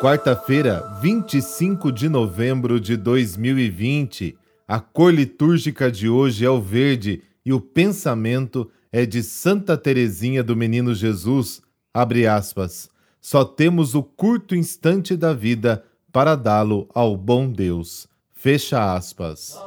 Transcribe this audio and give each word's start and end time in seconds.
Quarta-feira, 0.00 0.96
25 1.02 1.90
de 1.90 2.08
novembro 2.08 2.78
de 2.78 2.96
2020. 2.96 4.38
A 4.66 4.78
cor 4.78 5.12
litúrgica 5.12 5.90
de 5.90 6.08
hoje 6.08 6.44
é 6.44 6.50
o 6.50 6.60
verde 6.60 7.20
e 7.44 7.52
o 7.52 7.60
pensamento 7.60 8.70
é 8.92 9.04
de 9.04 9.24
Santa 9.24 9.76
Teresinha 9.76 10.40
do 10.40 10.54
Menino 10.54 10.94
Jesus. 10.94 11.60
Abre 11.92 12.28
aspas. 12.28 12.88
Só 13.20 13.44
temos 13.44 13.96
o 13.96 14.02
curto 14.04 14.54
instante 14.54 15.16
da 15.16 15.32
vida 15.32 15.82
para 16.12 16.36
dá-lo 16.36 16.88
ao 16.94 17.16
bom 17.16 17.50
Deus. 17.50 18.06
Fecha 18.32 18.94
aspas. 18.94 19.58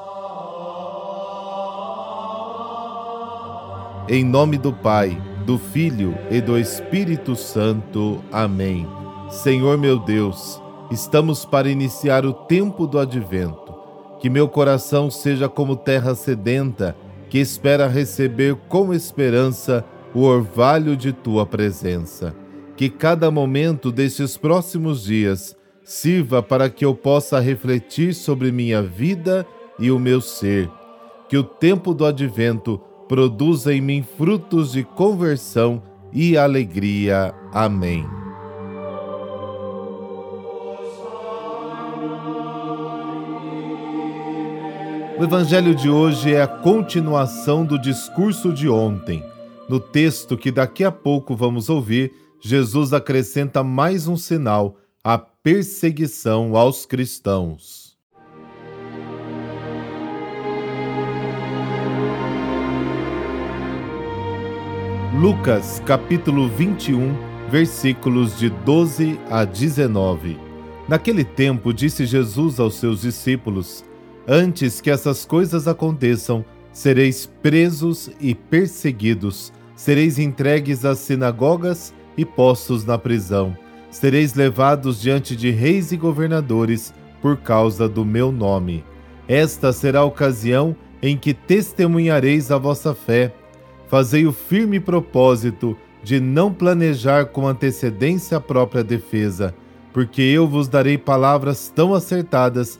Em 4.08 4.24
nome 4.24 4.58
do 4.58 4.72
Pai, 4.72 5.22
do 5.46 5.58
Filho 5.58 6.18
e 6.30 6.40
do 6.40 6.58
Espírito 6.58 7.36
Santo. 7.36 8.24
Amém. 8.32 9.01
Senhor 9.32 9.78
meu 9.78 9.98
Deus, 9.98 10.62
estamos 10.92 11.46
para 11.46 11.70
iniciar 11.70 12.26
o 12.26 12.34
tempo 12.34 12.86
do 12.86 13.00
advento. 13.00 13.74
Que 14.20 14.30
meu 14.30 14.50
coração 14.50 15.10
seja 15.10 15.48
como 15.48 15.78
terra 15.78 16.14
sedenta, 16.14 16.98
que 17.30 17.40
espera 17.40 17.88
receber 17.88 18.56
com 18.68 18.94
esperança 18.94 19.86
o 20.14 20.24
orvalho 20.24 20.98
de 20.98 21.14
tua 21.14 21.46
presença. 21.46 22.36
Que 22.76 22.90
cada 22.90 23.32
momento 23.32 23.90
destes 23.90 24.36
próximos 24.36 25.06
dias 25.06 25.56
sirva 25.82 26.44
para 26.44 26.70
que 26.70 26.84
eu 26.84 26.94
possa 26.94 27.40
refletir 27.40 28.14
sobre 28.14 28.52
minha 28.52 28.84
vida 28.84 29.48
e 29.80 29.90
o 29.90 29.98
meu 29.98 30.20
ser. 30.20 30.70
Que 31.30 31.38
o 31.38 31.44
tempo 31.44 31.94
do 31.94 32.06
advento 32.06 32.82
produza 33.08 33.74
em 33.74 33.80
mim 33.80 34.06
frutos 34.18 34.74
de 34.74 34.84
conversão 34.84 35.82
e 36.12 36.38
alegria. 36.38 37.34
Amém. 37.54 38.21
O 45.22 45.24
evangelho 45.24 45.76
de 45.76 45.88
hoje 45.88 46.34
é 46.34 46.42
a 46.42 46.48
continuação 46.48 47.64
do 47.64 47.78
discurso 47.78 48.52
de 48.52 48.68
ontem. 48.68 49.24
No 49.70 49.80
texto 49.80 50.36
que 50.36 50.50
daqui 50.50 50.84
a 50.84 50.92
pouco 50.92 51.36
vamos 51.36 51.70
ouvir, 51.70 52.12
Jesus 52.42 52.92
acrescenta 52.92 53.64
mais 53.64 54.08
um 54.08 54.18
sinal: 54.18 54.78
a 55.04 55.20
perseguição 55.20 56.58
aos 56.58 56.88
cristãos. 56.88 57.96
Lucas 65.20 65.84
capítulo 65.86 66.50
21, 66.50 67.16
versículos 67.48 68.40
de 68.40 68.50
12 68.50 69.20
a 69.30 69.46
19. 69.46 70.40
Naquele 70.90 71.24
tempo 71.24 71.72
disse 71.72 72.08
Jesus 72.08 72.60
aos 72.60 72.74
seus 72.74 73.02
discípulos: 73.02 73.86
Antes 74.28 74.80
que 74.80 74.92
essas 74.92 75.26
coisas 75.26 75.68
aconteçam, 75.68 76.46
sereis 76.72 77.26
presos 77.42 78.10
e 78.20 78.36
perseguidos, 78.36 79.52
sereis 79.76 80.20
entregues 80.20 80.86
às 80.86 81.00
sinagogas 81.00 81.94
e 82.16 82.24
postos 82.24 82.86
na 82.86 82.98
prisão, 82.98 83.58
sereis 83.90 84.36
levados 84.36 85.02
diante 85.02 85.36
de 85.36 85.50
reis 85.50 85.92
e 85.92 85.98
governadores 85.98 86.94
por 87.22 87.38
causa 87.38 87.90
do 87.90 88.06
meu 88.06 88.32
nome. 88.32 88.84
Esta 89.28 89.74
será 89.74 90.00
a 90.00 90.06
ocasião 90.06 90.76
em 91.02 91.18
que 91.18 91.34
testemunhareis 91.34 92.52
a 92.52 92.58
vossa 92.58 92.94
fé. 92.94 93.34
Fazei 93.88 94.26
o 94.26 94.32
firme 94.32 94.80
propósito 94.80 95.76
de 96.04 96.20
não 96.20 96.54
planejar 96.54 97.26
com 97.26 97.48
antecedência 97.48 98.38
a 98.38 98.42
própria 98.42 98.84
defesa, 98.84 99.54
porque 99.92 100.22
eu 100.22 100.48
vos 100.48 100.68
darei 100.68 100.98
palavras 100.98 101.72
tão 101.74 101.94
acertadas 101.94 102.80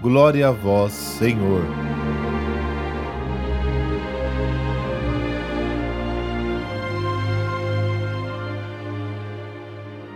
Glória 0.00 0.46
a 0.46 0.52
vós, 0.52 0.92
Senhor. 0.92 1.64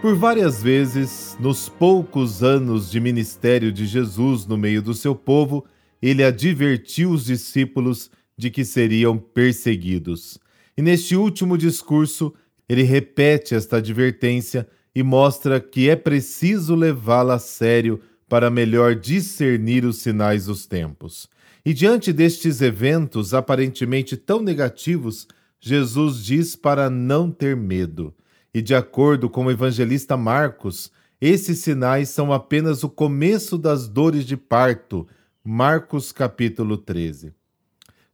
Por 0.00 0.15
várias 0.15 0.62
vezes, 0.62 1.37
nos 1.41 1.69
poucos 1.69 2.44
anos 2.44 2.93
de 2.93 3.00
ministério 3.00 3.72
de 3.72 3.84
Jesus 3.84 4.47
no 4.47 4.56
meio 4.56 4.81
do 4.81 4.94
seu 4.94 5.16
povo, 5.16 5.65
ele 6.00 6.22
advertiu 6.22 7.10
os 7.10 7.25
discípulos 7.25 8.09
de 8.38 8.50
que 8.50 8.64
seriam 8.64 9.19
perseguidos. 9.19 10.38
E 10.76 10.82
neste 10.82 11.16
último 11.16 11.59
discurso, 11.59 12.32
ele 12.69 12.84
repete 12.84 13.56
esta 13.56 13.78
advertência 13.78 14.69
e 14.94 15.03
mostra 15.03 15.59
que 15.59 15.91
é 15.91 15.97
preciso 15.97 16.76
levá-la 16.76 17.34
a 17.34 17.38
sério 17.41 18.00
para 18.32 18.48
melhor 18.48 18.94
discernir 18.94 19.84
os 19.84 19.98
sinais 19.98 20.47
dos 20.47 20.65
tempos. 20.65 21.28
E 21.62 21.75
diante 21.75 22.15
destes 22.15 22.62
eventos 22.62 23.34
aparentemente 23.34 24.16
tão 24.16 24.41
negativos, 24.41 25.28
Jesus 25.60 26.25
diz 26.25 26.56
para 26.56 26.88
não 26.88 27.31
ter 27.31 27.54
medo. 27.54 28.15
E 28.54 28.62
de 28.62 28.75
acordo 28.75 29.28
com 29.28 29.44
o 29.44 29.50
evangelista 29.50 30.16
Marcos, 30.16 30.91
esses 31.20 31.59
sinais 31.59 32.09
são 32.09 32.32
apenas 32.32 32.82
o 32.82 32.88
começo 32.88 33.59
das 33.59 33.87
dores 33.87 34.25
de 34.25 34.38
parto. 34.38 35.06
Marcos 35.44 36.10
capítulo 36.10 36.78
13. 36.78 37.34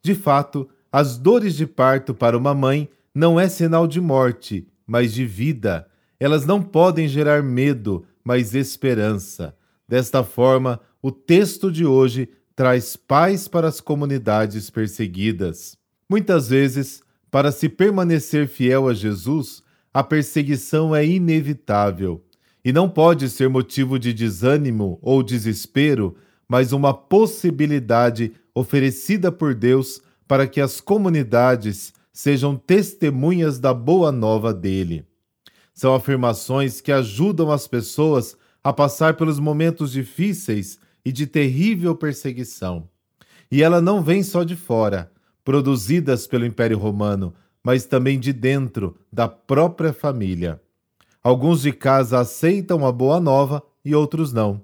De 0.03 0.17
fato, 0.17 0.69
as 0.91 1.17
dores 1.17 1.55
de 1.55 1.65
parto 1.65 2.13
para 2.13 2.37
uma 2.37 2.55
mãe 2.55 2.89
não 3.15 3.39
é 3.39 3.49
sinal 3.49 3.87
de 3.87 4.01
morte, 4.01 4.67
mas 4.85 5.15
de 5.15 5.25
vida. 5.25 5.87
Elas 6.19 6.45
não 6.45 6.61
podem 6.61 7.07
gerar 7.07 7.41
medo, 7.41 8.05
mas 8.25 8.53
esperança. 8.53 9.55
Desta 9.89 10.23
forma, 10.23 10.81
o 11.01 11.11
texto 11.11 11.73
de 11.73 11.87
hoje 11.87 12.29
traz 12.55 12.95
paz 12.95 13.49
para 13.49 13.69
as 13.69 13.81
comunidades 13.81 14.69
perseguidas. 14.69 15.79
Muitas 16.11 16.49
vezes, 16.49 17.03
para 17.31 17.51
se 17.51 17.69
permanecer 17.69 18.47
fiel 18.47 18.89
a 18.89 18.93
Jesus, 18.95 19.63
a 19.95 20.05
perseguição 20.05 20.95
é 20.95 21.07
inevitável 21.07 22.23
e 22.65 22.73
não 22.73 22.89
pode 22.89 23.31
ser 23.31 23.49
motivo 23.49 23.99
de 23.99 24.13
desânimo 24.13 24.99
ou 25.01 25.23
desespero, 25.23 26.17
mas 26.47 26.73
uma 26.73 26.93
possibilidade 26.93 28.33
oferecida 28.55 29.33
por 29.33 29.55
Deus 29.55 30.03
para 30.27 30.47
que 30.47 30.61
as 30.61 30.81
comunidades 30.81 31.95
sejam 32.13 32.57
testemunhas 32.57 33.59
da 33.59 33.73
boa 33.73 34.13
nova 34.13 34.53
dele. 34.53 35.07
São 35.73 35.95
afirmações 35.95 36.81
que 36.81 36.93
ajudam 36.93 37.51
as 37.51 37.69
pessoas 37.69 38.37
a 38.69 38.73
passar 38.75 39.15
pelos 39.15 39.41
momentos 39.41 39.93
difíceis 39.93 40.79
e 41.03 41.11
de 41.11 41.27
terrível 41.27 41.97
perseguição. 41.97 42.87
E 43.51 43.63
ela 43.63 43.81
não 43.81 44.03
vem 44.03 44.23
só 44.23 44.45
de 44.45 44.55
fora, 44.55 45.11
produzidas 45.43 46.27
pelo 46.27 46.45
Império 46.45 46.77
Romano, 46.77 47.33
mas 47.65 47.87
também 47.87 48.21
de 48.21 48.31
dentro 48.31 48.95
da 49.11 49.27
própria 49.27 49.91
família. 49.91 50.61
Alguns 51.25 51.63
de 51.63 51.73
casa 51.73 52.21
aceitam 52.21 52.87
a 52.87 52.93
boa 52.93 53.19
nova 53.19 53.63
e 53.83 53.95
outros 53.95 54.35
não. 54.35 54.61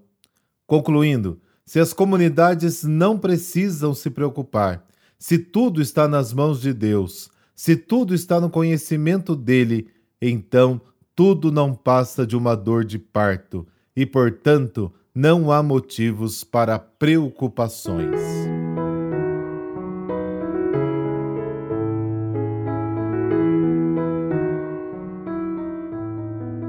Concluindo, 0.66 1.40
se 1.64 1.80
as 1.80 1.94
comunidades 1.94 2.82
não 2.84 3.18
precisam 3.18 3.94
se 3.94 4.10
preocupar, 4.10 4.86
se 5.18 5.38
tudo 5.38 5.80
está 5.80 6.06
nas 6.06 6.30
mãos 6.30 6.60
de 6.60 6.74
Deus, 6.74 7.30
se 7.56 7.74
tudo 7.74 8.14
está 8.14 8.38
no 8.38 8.50
conhecimento 8.50 9.34
dele, 9.34 9.88
então 10.20 10.78
tudo 11.16 11.50
não 11.50 11.74
passa 11.74 12.26
de 12.26 12.36
uma 12.36 12.54
dor 12.54 12.84
de 12.84 12.98
parto, 12.98 13.66
e, 13.96 14.04
portanto, 14.04 14.92
não 15.14 15.52
há 15.52 15.62
motivos 15.62 16.42
para 16.42 16.78
preocupações. 16.78 18.20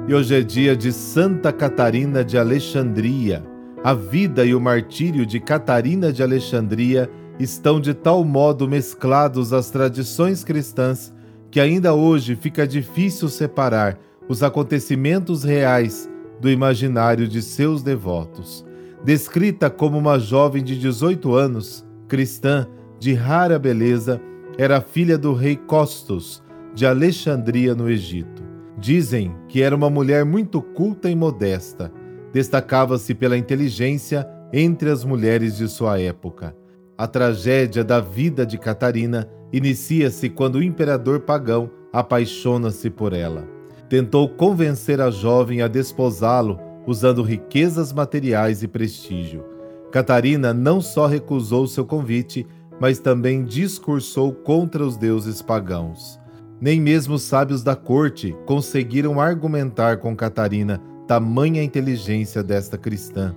E 0.07 0.13
hoje 0.13 0.35
é 0.35 0.41
dia 0.43 0.75
de 0.75 0.93
Santa 0.93 1.51
Catarina 1.51 2.23
de 2.23 2.37
Alexandria. 2.37 3.43
A 3.83 3.95
vida 3.95 4.45
e 4.45 4.53
o 4.53 4.61
martírio 4.61 5.25
de 5.25 5.39
Catarina 5.39 6.13
de 6.13 6.21
Alexandria 6.21 7.09
estão 7.39 7.81
de 7.81 7.93
tal 7.95 8.23
modo 8.23 8.67
mesclados 8.67 9.51
às 9.51 9.71
tradições 9.71 10.43
cristãs 10.43 11.11
que 11.49 11.59
ainda 11.59 11.93
hoje 11.95 12.35
fica 12.35 12.67
difícil 12.67 13.29
separar 13.29 13.97
os 14.27 14.43
acontecimentos 14.43 15.43
reais 15.43 16.09
do 16.45 16.51
imaginário 16.51 17.27
de 17.27 17.41
seus 17.41 17.81
devotos. 17.81 18.63
Descrita 19.03 19.67
como 19.67 19.97
uma 19.97 20.19
jovem 20.19 20.63
de 20.63 20.79
18 20.79 21.33
anos, 21.33 21.83
cristã, 22.07 22.67
de 22.99 23.15
rara 23.15 23.57
beleza, 23.57 24.21
era 24.55 24.79
filha 24.79 25.17
do 25.17 25.33
rei 25.33 25.55
Costos, 25.55 26.43
de 26.75 26.85
Alexandria, 26.85 27.73
no 27.73 27.89
Egito. 27.89 28.43
Dizem 28.77 29.35
que 29.47 29.63
era 29.63 29.75
uma 29.75 29.89
mulher 29.89 30.23
muito 30.23 30.61
culta 30.61 31.09
e 31.09 31.15
modesta. 31.15 31.91
Destacava-se 32.31 33.15
pela 33.15 33.35
inteligência 33.35 34.29
entre 34.53 34.91
as 34.91 35.03
mulheres 35.03 35.57
de 35.57 35.67
sua 35.67 35.99
época. 35.99 36.55
A 36.95 37.07
tragédia 37.07 37.83
da 37.83 37.99
vida 37.99 38.45
de 38.45 38.59
Catarina 38.59 39.27
inicia-se 39.51 40.29
quando 40.29 40.57
o 40.57 40.63
imperador 40.63 41.21
pagão 41.21 41.71
apaixona-se 41.91 42.91
por 42.91 43.13
ela. 43.13 43.54
Tentou 43.89 44.27
convencer 44.27 44.99
a 44.99 45.11
jovem 45.11 45.61
a 45.61 45.67
desposá-lo 45.67 46.59
usando 46.87 47.21
riquezas 47.21 47.91
materiais 47.93 48.63
e 48.63 48.67
prestígio. 48.67 49.43
Catarina 49.91 50.53
não 50.53 50.81
só 50.81 51.05
recusou 51.05 51.67
seu 51.67 51.85
convite, 51.85 52.45
mas 52.79 52.99
também 52.99 53.43
discursou 53.43 54.33
contra 54.33 54.85
os 54.85 54.97
deuses 54.97 55.41
pagãos. 55.41 56.19
Nem 56.59 56.79
mesmo 56.79 57.15
os 57.15 57.23
sábios 57.23 57.63
da 57.63 57.75
corte 57.75 58.35
conseguiram 58.45 59.19
argumentar 59.19 59.97
com 59.97 60.15
Catarina 60.15 60.81
tamanha 61.07 61.63
inteligência 61.63 62.41
desta 62.41 62.77
cristã. 62.77 63.35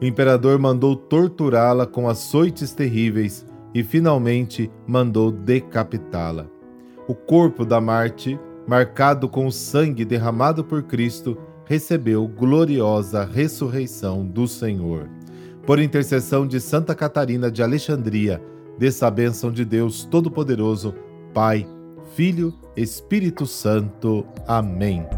O 0.00 0.04
imperador 0.04 0.58
mandou 0.58 0.94
torturá-la 0.94 1.86
com 1.86 2.08
açoites 2.08 2.72
terríveis 2.72 3.44
e 3.74 3.82
finalmente 3.82 4.70
mandou 4.86 5.30
decapitá-la. 5.30 6.46
O 7.08 7.14
corpo 7.14 7.64
da 7.64 7.80
Marte, 7.80 8.38
marcado 8.68 9.30
com 9.30 9.46
o 9.46 9.50
sangue 9.50 10.04
derramado 10.04 10.62
por 10.62 10.82
Cristo, 10.82 11.38
recebeu 11.64 12.28
gloriosa 12.28 13.24
ressurreição 13.24 14.26
do 14.26 14.46
Senhor. 14.46 15.08
Por 15.66 15.78
intercessão 15.78 16.46
de 16.46 16.60
Santa 16.60 16.94
Catarina 16.94 17.50
de 17.50 17.62
Alexandria, 17.62 18.42
dessa 18.78 19.10
bênção 19.10 19.50
de 19.50 19.64
Deus 19.64 20.04
Todo-Poderoso, 20.04 20.94
Pai, 21.32 21.66
Filho, 22.14 22.54
Espírito 22.76 23.46
Santo. 23.46 24.26
Amém. 24.46 25.17